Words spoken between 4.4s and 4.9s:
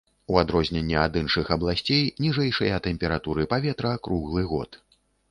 год.